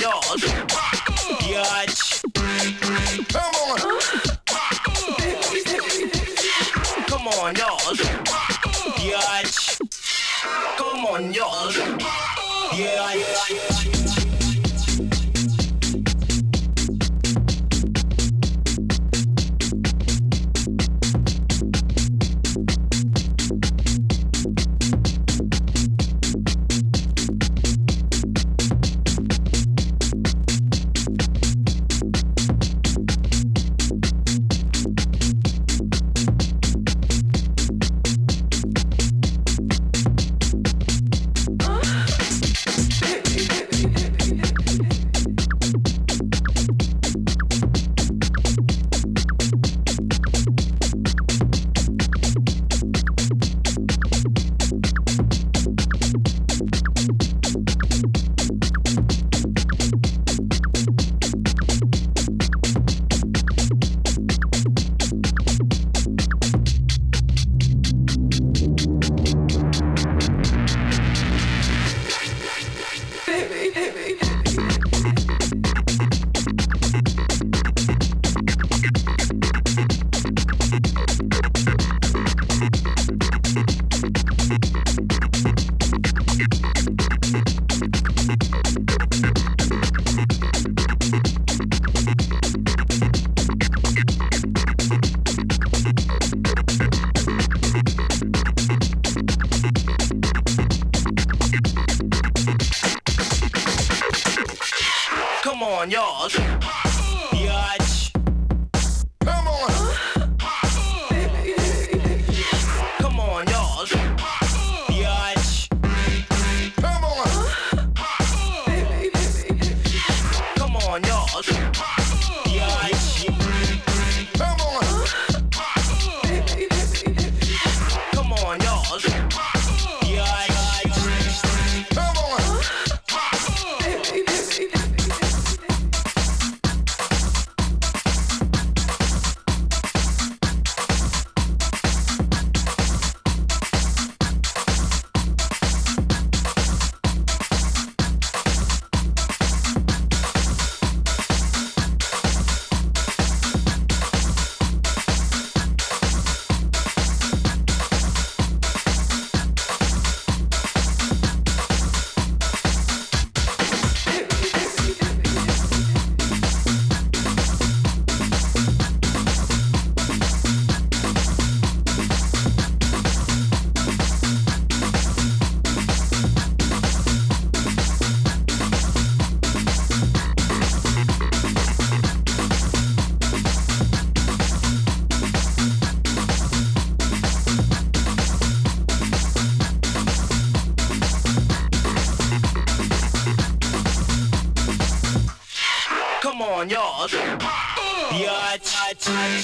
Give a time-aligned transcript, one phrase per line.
[0.00, 0.42] doors.
[1.40, 2.22] Biatch.
[3.28, 3.78] Come on.
[7.06, 7.94] Come on, y'all.
[8.96, 9.80] Biatch.
[10.76, 11.72] Come on, y'all.
[12.72, 13.89] Yeah.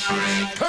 [0.03, 0.66] hurry, hurry.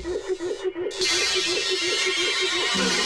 [2.93, 2.98] you.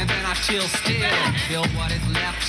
[0.00, 1.12] And then I chill still.
[1.44, 2.40] Feel what is left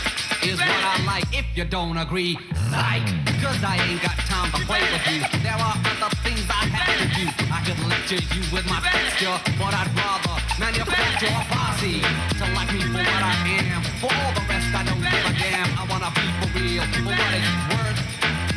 [0.47, 2.39] is what I like if you don't agree.
[2.71, 3.43] Like, hmm.
[3.43, 5.19] cause I ain't got time to play with you.
[5.43, 7.27] There are other things I have to do.
[7.51, 11.99] I could lecture you with my texture, but I'd rather manufacture a posse
[12.39, 13.83] to like me for what I am.
[13.99, 15.67] For all the rest, I don't give a damn.
[15.75, 17.99] I wanna be for real, for what it's worth.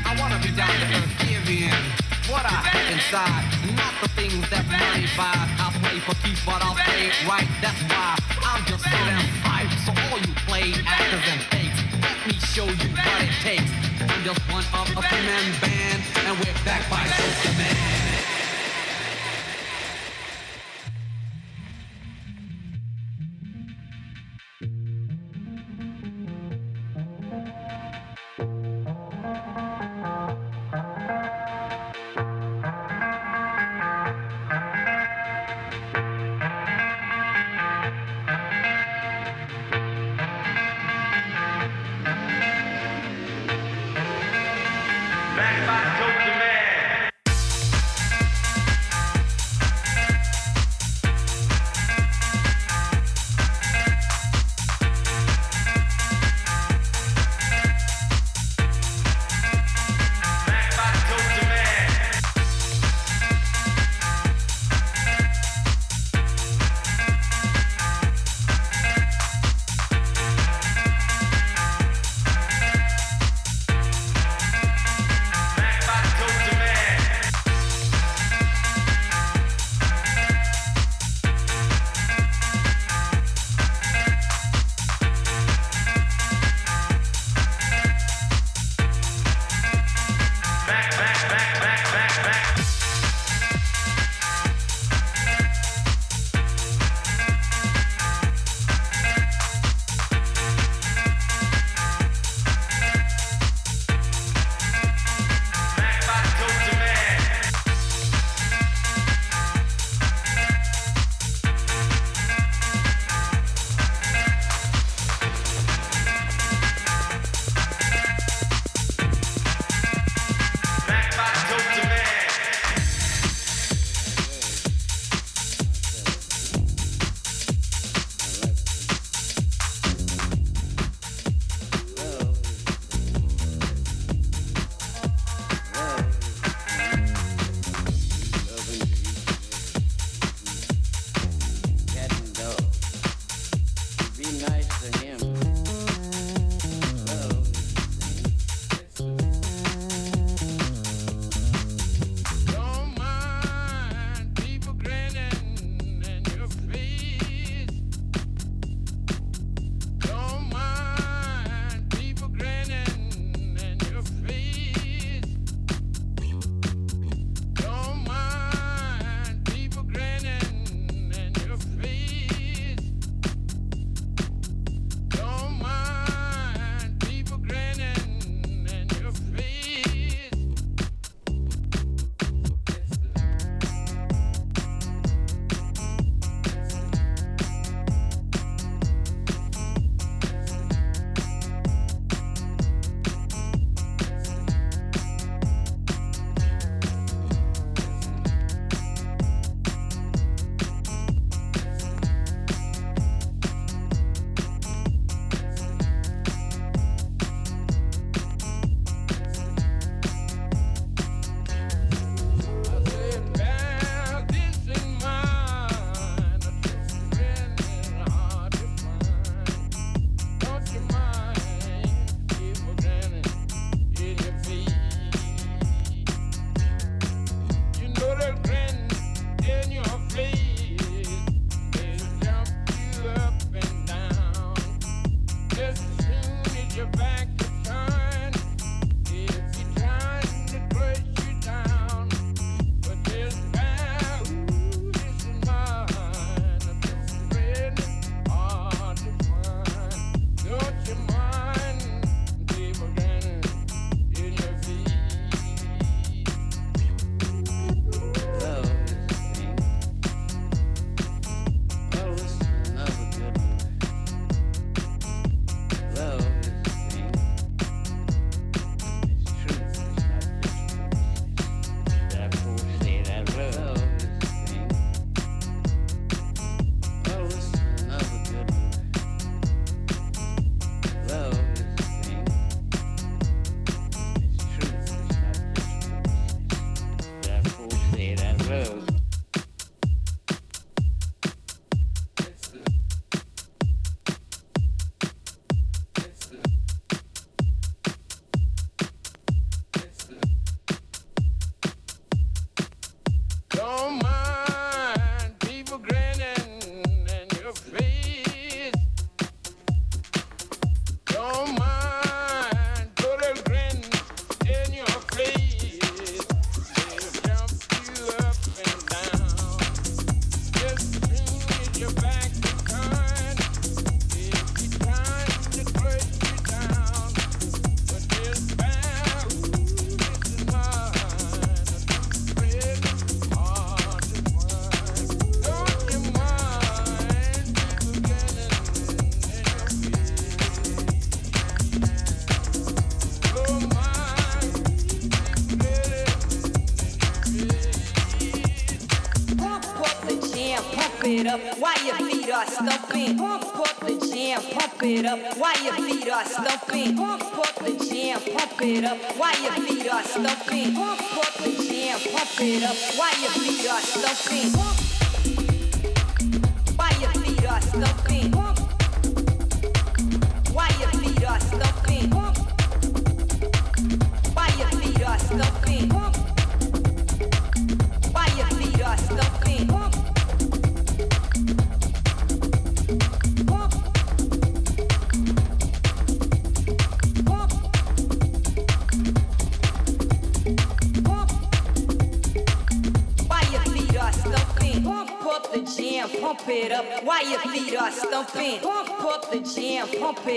[0.06, 2.03] I wanna be down to earth, give in.
[2.30, 3.44] What I have inside,
[3.76, 5.50] not the things that money buys.
[5.60, 7.44] I play for keeps, but I'll play it right.
[7.60, 9.68] That's why I'm just so damn hype.
[9.84, 13.68] So all you play actors and fakes, Let me show you what it takes.
[14.08, 18.13] I'm just one of a three-man band, and we're back by Soca Man.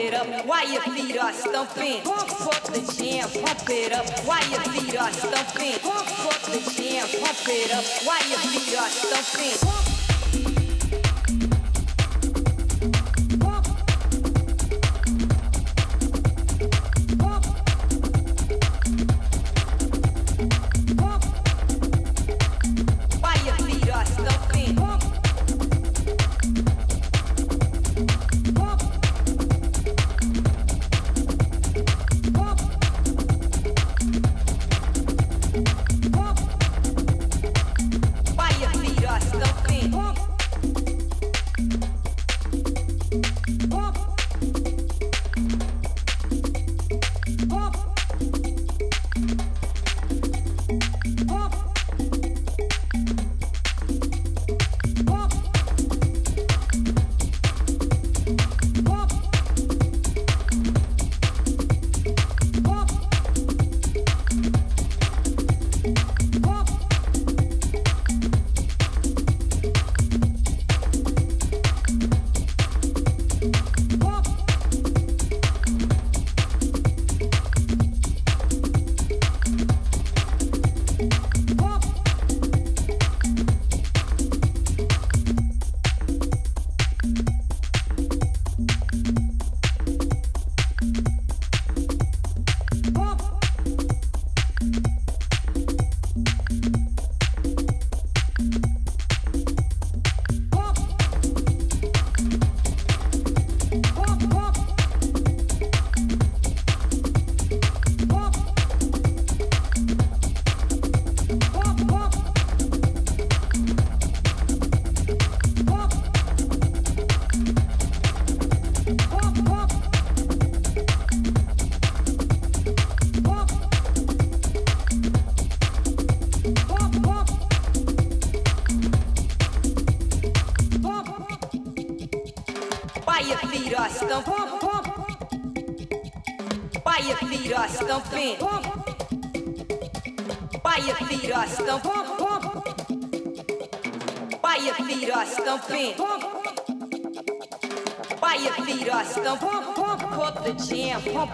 [0.07, 2.01] it up while your feet are stumping.
[2.01, 5.79] Pump up the jam, pump it up while your feet are stumping.
[5.79, 9.86] Pump up the jam, pump it up while your feet are stumping.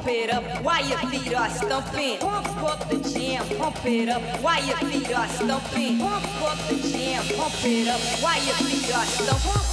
[0.04, 2.18] pump it up while your feet are stumping.
[2.20, 5.99] Pump up the jam, pump it up while your feet are stumping.
[5.99, 9.72] Pump up the jam, pump it up while your feet are stumping.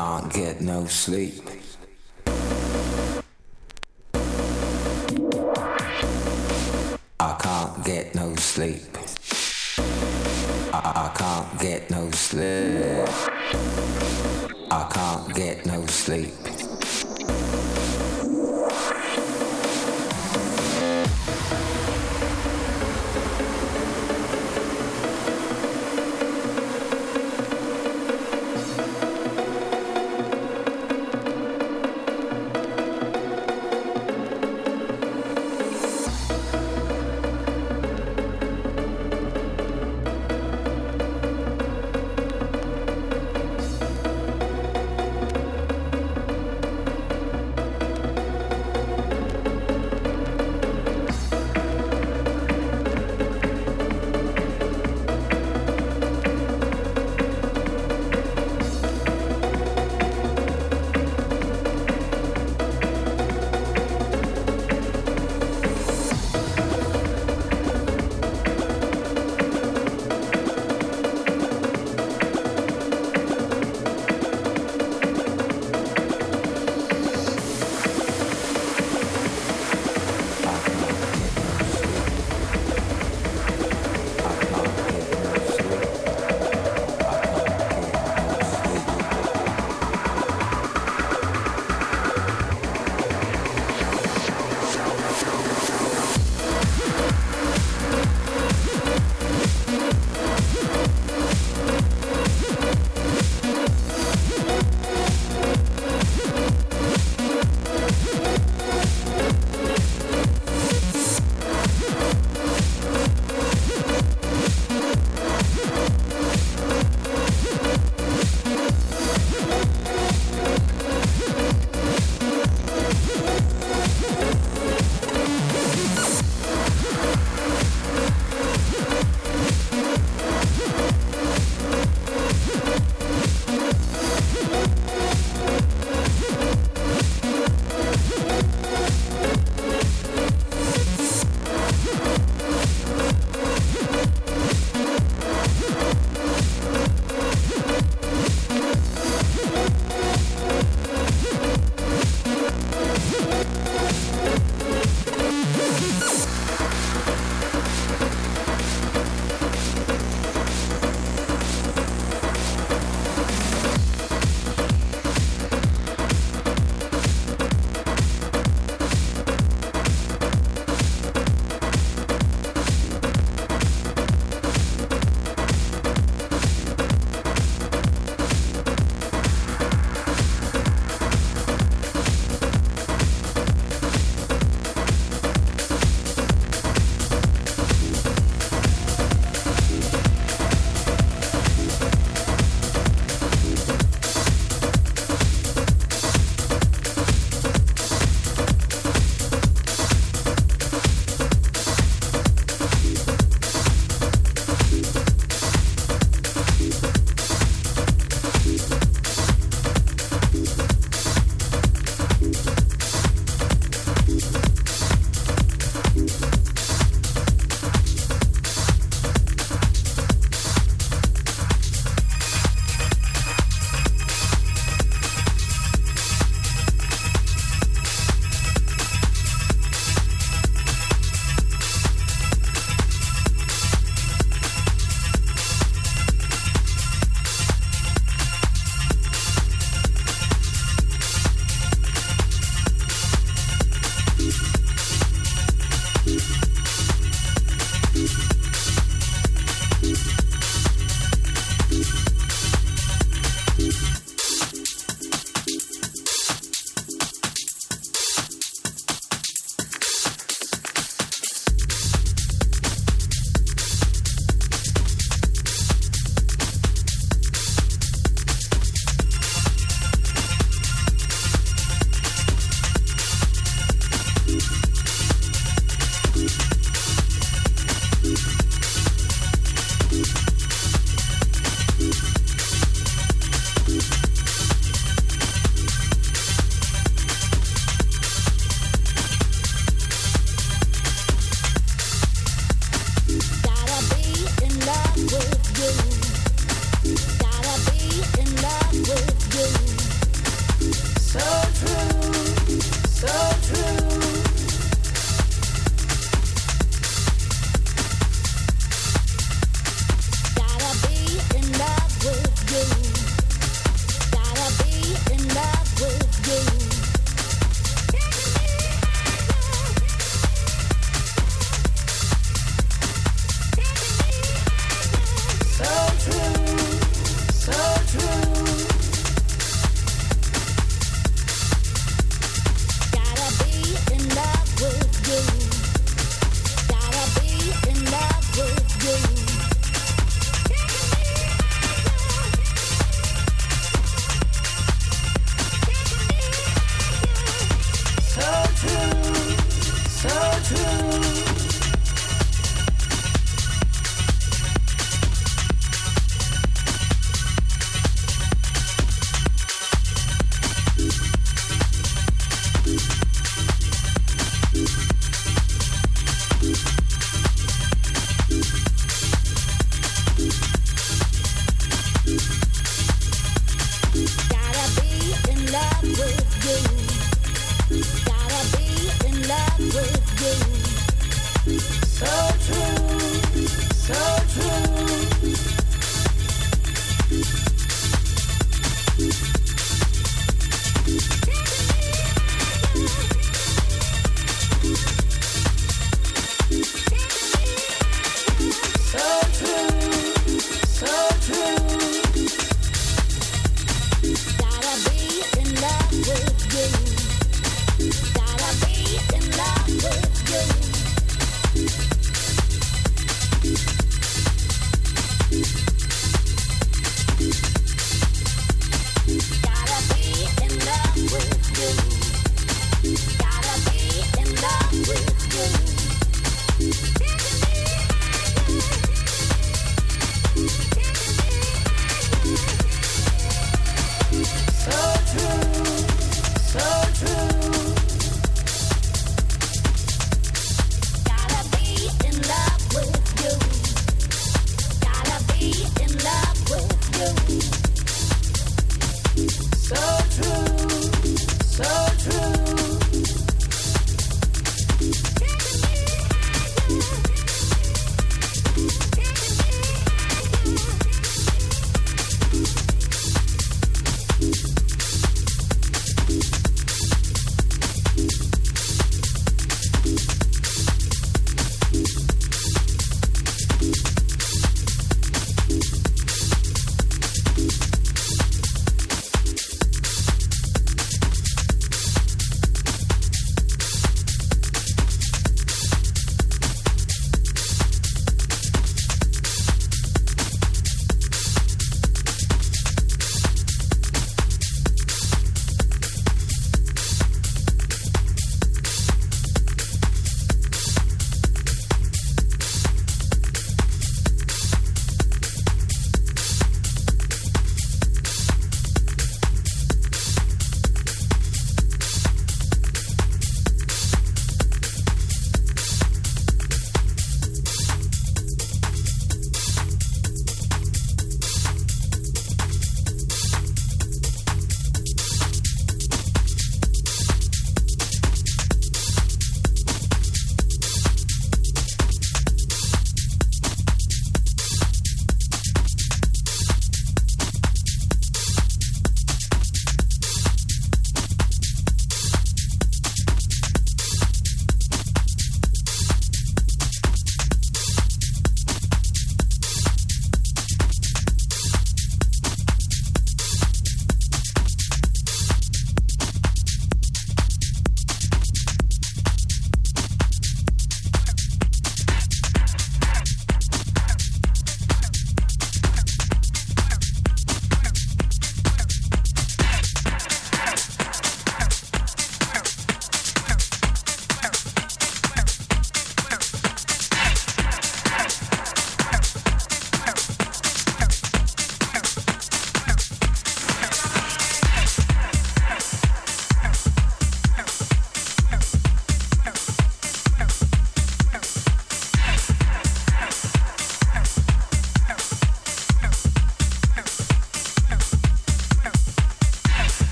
[0.00, 1.42] I can't get no sleep.
[7.20, 8.96] I can't get no sleep.
[10.72, 13.08] I, I can't get no sleep.
[14.70, 16.59] I can't get no sleep.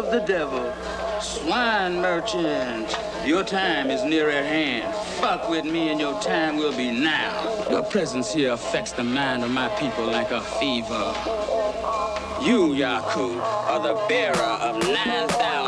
[0.00, 0.72] of the devil.
[1.20, 2.96] Swine merchant,
[3.26, 4.94] your time is near at hand.
[5.20, 7.68] Fuck with me and your time will be now.
[7.68, 11.12] Your presence here affects the mind of my people like a fever.
[12.40, 15.59] You, Yaku, are the bearer of 9,000.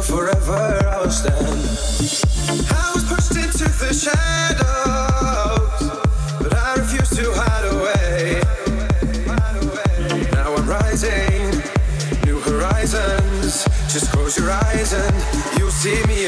[0.00, 1.36] forever I'll stand.
[2.70, 5.80] I was pushed into the shadows,
[6.40, 8.40] but I refuse to hide away.
[10.32, 11.62] Now I'm rising,
[12.24, 13.64] new horizons.
[13.92, 16.21] Just close your eyes and you'll see me